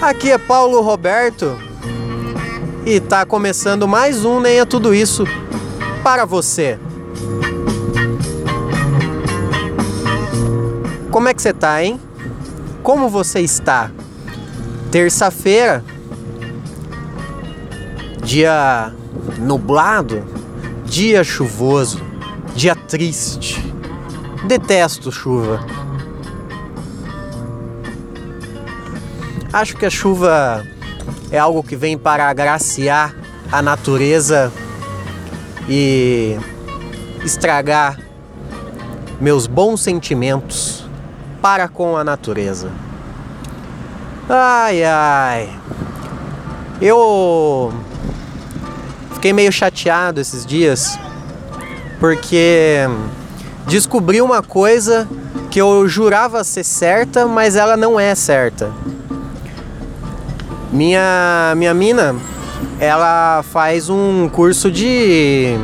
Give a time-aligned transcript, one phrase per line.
[0.00, 1.58] Aqui é Paulo Roberto
[2.86, 5.24] e tá começando mais um Nem é Tudo Isso
[6.04, 6.78] para você.
[11.10, 12.00] Como é que você tá, hein?
[12.80, 13.90] Como você está?
[14.92, 15.84] Terça-feira,
[18.22, 18.94] dia
[19.36, 20.24] nublado,
[20.84, 22.00] dia chuvoso,
[22.54, 23.60] dia triste.
[24.46, 25.87] Detesto chuva.
[29.58, 30.64] Acho que a chuva
[31.32, 33.12] é algo que vem para agraciar
[33.50, 34.52] a natureza
[35.68, 36.38] e
[37.24, 37.98] estragar
[39.20, 40.88] meus bons sentimentos
[41.42, 42.70] para com a natureza.
[44.28, 45.50] Ai ai.
[46.80, 47.74] Eu
[49.14, 50.96] fiquei meio chateado esses dias
[51.98, 52.86] porque
[53.66, 55.08] descobri uma coisa
[55.50, 58.70] que eu jurava ser certa, mas ela não é certa.
[60.70, 62.14] Minha, minha mina,
[62.78, 65.56] ela faz um curso de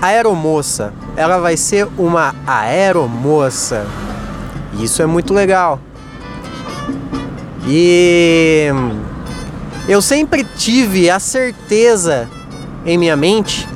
[0.00, 0.92] aeromoça.
[1.16, 3.86] Ela vai ser uma aeromoça.
[4.78, 5.80] Isso é muito legal.
[7.66, 8.68] E
[9.88, 12.28] eu sempre tive a certeza
[12.84, 13.68] em minha mente.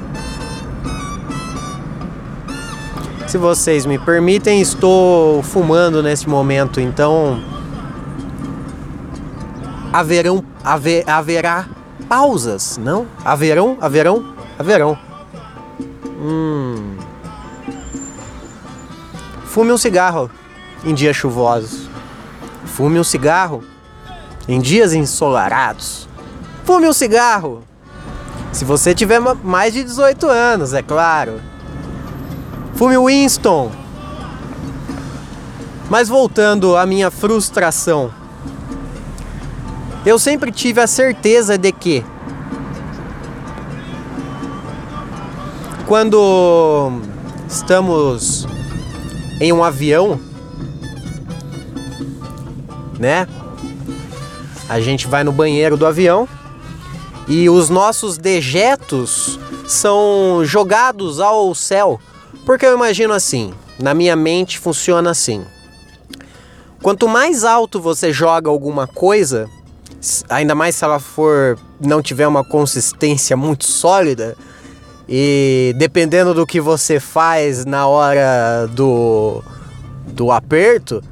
[3.26, 7.40] Se vocês me permitem, estou fumando nesse momento, então
[9.92, 11.66] haverão haver, haverá
[12.08, 13.06] pausas, não?
[13.24, 14.98] Haverão, haverão, haverão.
[16.20, 16.96] Hum.
[19.44, 20.30] Fume um cigarro
[20.84, 21.88] em dias chuvosos.
[22.64, 23.64] Fume um cigarro
[24.48, 26.08] em dias ensolarados.
[26.64, 27.62] Fume um cigarro.
[28.52, 31.40] Se você tiver mais de 18 anos, é claro.
[32.74, 33.70] Fume Winston.
[35.88, 38.19] Mas voltando à minha frustração
[40.04, 42.04] eu sempre tive a certeza de que
[45.86, 47.00] quando
[47.48, 48.46] estamos
[49.40, 50.20] em um avião,
[52.98, 53.26] né?
[54.68, 56.28] A gente vai no banheiro do avião
[57.26, 61.98] e os nossos dejetos são jogados ao céu.
[62.46, 65.44] Porque eu imagino assim, na minha mente funciona assim.
[66.82, 69.48] Quanto mais alto você joga alguma coisa,
[70.28, 74.36] ainda mais se ela for não tiver uma consistência muito sólida
[75.08, 79.42] e dependendo do que você faz na hora do
[80.06, 81.02] do aperto,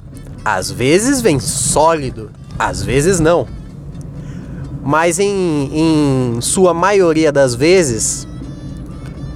[0.44, 3.46] às vezes vem sólido, às vezes não.
[4.82, 8.26] Mas em, em sua maioria das vezes,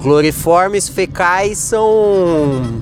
[0.01, 2.81] cloriformes fecais são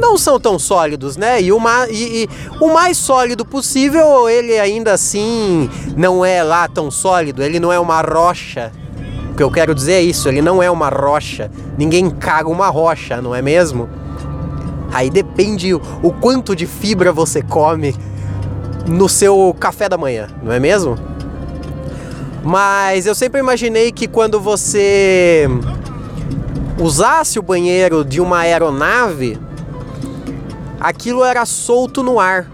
[0.00, 1.40] não são tão sólidos, né?
[1.40, 2.28] E o, e, e
[2.60, 7.78] o mais sólido possível, ele ainda assim não é lá tão sólido, ele não é
[7.78, 8.72] uma rocha.
[9.30, 11.50] O que eu quero dizer é isso, ele não é uma rocha.
[11.78, 13.88] Ninguém caga uma rocha, não é mesmo?
[14.92, 17.94] Aí depende o, o quanto de fibra você come
[18.88, 20.96] no seu café da manhã, não é mesmo?
[22.42, 25.46] Mas eu sempre imaginei que quando você
[26.78, 29.38] usasse o banheiro de uma aeronave,
[30.80, 32.50] aquilo era solto no ar,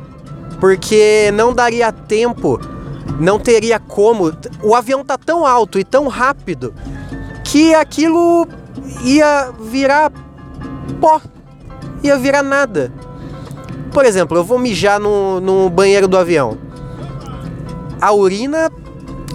[0.60, 2.58] porque não daria tempo,
[3.20, 4.32] não teria como.
[4.62, 6.74] O avião tá tão alto e tão rápido
[7.44, 8.46] que aquilo
[9.04, 10.10] ia virar
[11.00, 11.20] pó,
[12.02, 12.92] ia virar nada.
[13.92, 16.58] Por exemplo, eu vou mijar no, no banheiro do avião.
[18.00, 18.70] A urina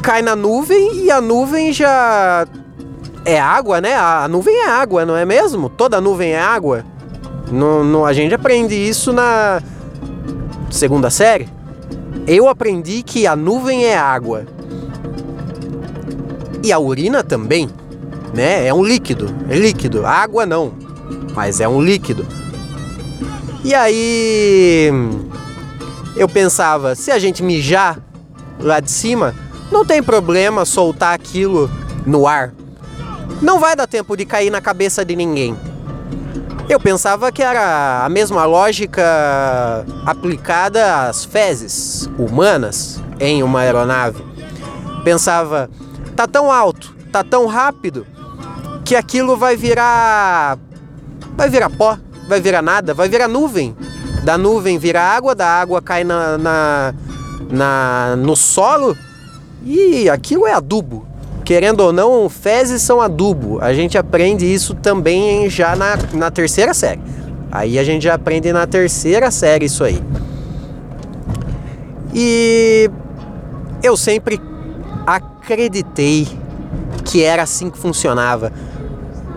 [0.04, 2.46] cai na nuvem e a nuvem já
[3.26, 3.96] é água, né?
[3.96, 5.70] A nuvem é água, não é mesmo?
[5.70, 6.86] Toda nuvem é água.
[7.52, 9.62] No, no, a gente aprende isso na
[10.70, 11.50] segunda série.
[12.26, 14.46] Eu aprendi que a nuvem é água.
[16.64, 17.70] E a urina também,
[18.34, 18.66] né?
[18.66, 20.06] É um líquido, é líquido.
[20.06, 20.74] Água não,
[21.36, 22.26] mas é um líquido.
[23.64, 24.90] E aí
[26.16, 28.00] eu pensava, se a gente mijar
[28.60, 29.36] lá de cima,
[29.72, 31.70] não tem problema soltar aquilo
[32.06, 32.54] no ar.
[33.42, 35.56] Não vai dar tempo de cair na cabeça de ninguém.
[36.70, 39.04] Eu pensava que era a mesma lógica
[40.06, 44.24] aplicada às fezes humanas em uma aeronave.
[45.04, 45.70] Pensava,
[46.16, 48.08] tá tão alto, tá tão rápido
[48.86, 50.58] que aquilo vai virar
[51.36, 51.98] vai virar pó,
[52.28, 53.76] vai virar nada, vai virar nuvem.
[54.24, 56.94] Da nuvem vira água, da água cai na, na,
[57.50, 58.96] na no solo
[59.64, 61.11] e aquilo é adubo
[61.52, 63.60] querendo ou não, fezes são adubo.
[63.60, 67.02] A gente aprende isso também já na, na terceira série.
[67.52, 70.02] Aí a gente já aprende na terceira série isso aí.
[72.14, 72.90] E
[73.84, 74.40] eu sempre
[75.06, 76.26] acreditei
[77.04, 78.54] que era assim que funcionava.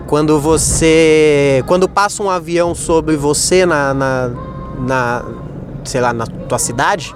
[0.07, 1.61] Quando você.
[1.67, 4.31] Quando passa um avião sobre você na, na,
[4.79, 5.25] na
[5.83, 7.13] sei lá, na tua cidade,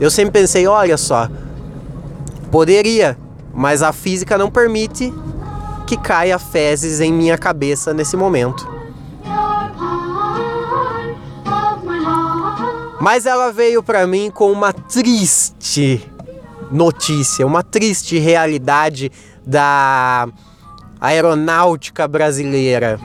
[0.00, 1.28] eu sempre pensei, olha só,
[2.50, 3.16] poderia,
[3.52, 5.12] mas a física não permite
[5.86, 8.66] que caia fezes em minha cabeça nesse momento.
[13.00, 16.08] Mas ela veio para mim com uma triste
[16.70, 19.10] notícia, uma triste realidade
[19.44, 20.28] da
[21.00, 23.00] aeronáutica brasileira.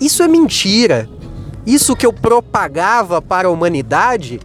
[0.00, 1.08] Isso é mentira.
[1.64, 4.40] Isso que eu propagava para a humanidade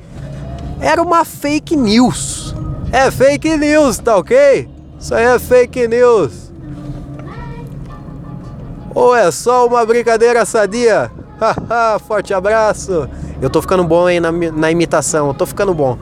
[0.79, 2.48] era uma fake news.
[2.91, 4.67] É fake news, tá ok?
[4.99, 6.51] Isso aí é fake news.
[8.95, 11.11] Ou é só uma brincadeira sadia?
[11.39, 13.07] Haha, forte abraço.
[13.41, 15.97] Eu tô ficando bom aí na, na imitação, eu tô ficando bom.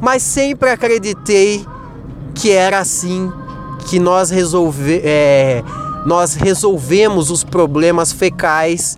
[0.00, 1.66] Mas sempre acreditei
[2.34, 3.30] que era assim
[3.86, 5.62] que nós, resolve, é,
[6.06, 8.96] nós resolvemos os problemas fecais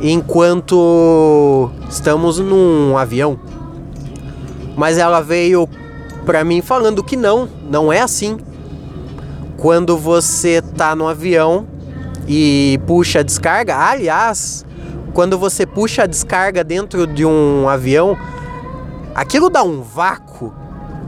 [0.00, 3.38] enquanto estamos num avião.
[4.76, 5.68] Mas ela veio
[6.24, 8.38] para mim falando que não, não é assim.
[9.56, 11.66] Quando você tá no avião
[12.26, 14.64] e puxa a descarga, aliás,
[15.12, 18.16] quando você puxa a descarga dentro de um avião,
[19.14, 20.52] aquilo dá um vácuo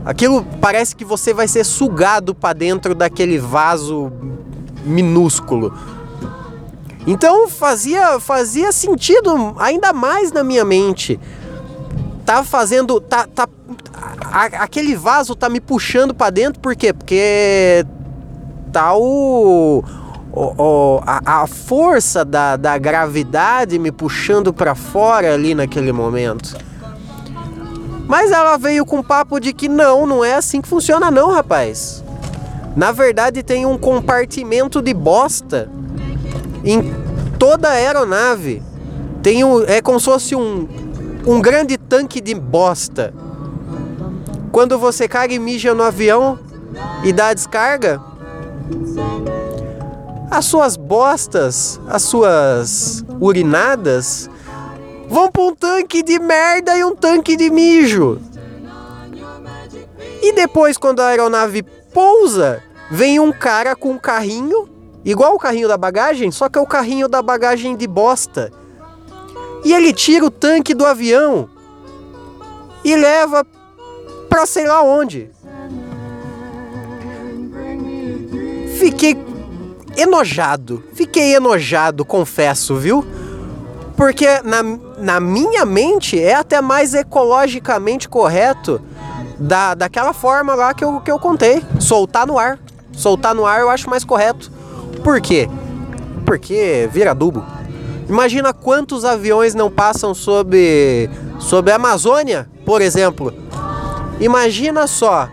[0.07, 4.09] Aquilo parece que você vai ser sugado para dentro daquele vaso
[4.85, 5.73] minúsculo.
[7.05, 11.19] Então fazia fazia sentido ainda mais na minha mente.
[12.27, 13.47] Tá fazendo tá, tá
[14.21, 16.91] a, aquele vaso tá me puxando para dentro por quê?
[16.91, 17.85] Porque
[18.69, 19.81] tá o,
[20.33, 26.57] o, a, a força da, da gravidade me puxando para fora ali naquele momento.
[28.05, 32.03] Mas ela veio com papo de que não, não é assim que funciona não, rapaz.
[32.75, 35.71] Na verdade tem um compartimento de bosta
[36.61, 36.93] em
[37.39, 38.61] toda a aeronave.
[39.23, 40.67] Tem um, é como se fosse um,
[41.27, 43.13] um grande tanque de bosta.
[44.49, 46.39] Quando você caga e mija no avião
[47.03, 48.01] e dá a descarga,
[50.31, 54.29] as suas bostas, as suas urinadas
[55.09, 58.21] vão para um tanque de merda e um tanque de mijo.
[60.21, 61.61] E depois, quando a aeronave
[61.93, 64.69] pousa, vem um cara com um carrinho,
[65.03, 68.49] igual o carrinho da bagagem, só que é o carrinho da bagagem de bosta.
[69.67, 71.49] E ele tira o tanque do avião
[72.85, 73.45] e leva
[74.29, 75.29] pra sei lá onde.
[78.79, 79.17] Fiquei
[79.97, 83.05] enojado, fiquei enojado, confesso, viu?
[83.97, 84.63] Porque na,
[84.99, 88.81] na minha mente é até mais ecologicamente correto
[89.37, 91.61] da, daquela forma lá que eu, que eu contei.
[91.77, 92.57] Soltar no ar.
[92.93, 94.49] Soltar no ar eu acho mais correto.
[95.03, 95.49] Por quê?
[96.25, 97.43] Porque vira adubo.
[98.09, 101.09] Imagina quantos aviões não passam sobre,
[101.39, 103.33] sobre a Amazônia, por exemplo.
[104.19, 105.29] Imagina só,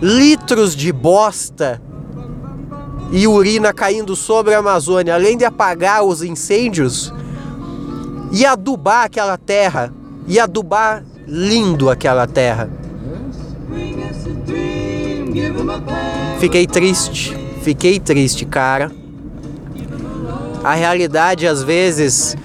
[0.00, 1.82] litros de bosta
[3.10, 7.12] e urina caindo sobre a Amazônia, além de apagar os incêndios,
[8.30, 9.92] e adubar aquela terra,
[10.26, 12.70] e adubar lindo aquela terra.
[16.38, 18.92] Fiquei triste, fiquei triste, cara.
[20.62, 22.36] A realidade às vezes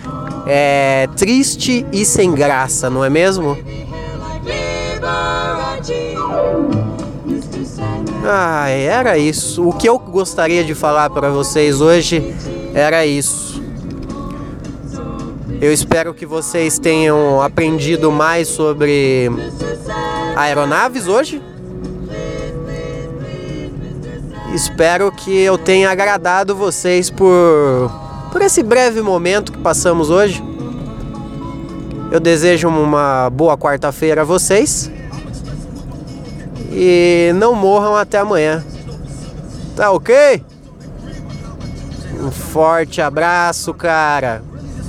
[0.45, 3.57] é triste e sem graça, não é mesmo?
[8.25, 9.67] Ah, era isso.
[9.67, 12.33] O que eu gostaria de falar para vocês hoje
[12.73, 13.61] era isso.
[15.59, 19.29] Eu espero que vocês tenham aprendido mais sobre
[20.35, 21.41] aeronaves hoje.
[24.53, 27.91] Espero que eu tenha agradado vocês por,
[28.31, 30.43] por esse breve momento que passamos hoje.
[32.11, 34.91] Eu desejo uma boa quarta-feira a vocês.
[36.71, 38.63] E não morram até amanhã.
[39.75, 40.43] Tá ok?
[42.21, 44.43] Um forte abraço, cara.